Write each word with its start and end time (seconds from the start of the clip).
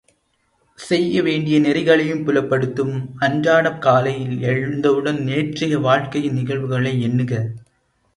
செய்ய 0.79 1.21
வேண்டிய 1.21 1.59
நெறிகளையும் 1.59 2.23
புலப்படுத்தும், 2.25 2.95
அன்றாடம் 3.19 3.77
காலையில் 3.79 4.41
எழுந்தவுடன் 4.43 5.21
நேற்றைய 5.23 5.77
வாழ்க்கையின் 5.79 6.37
நிகழ்வுகளை 6.39 6.95
எண்ணுக! 7.01 7.31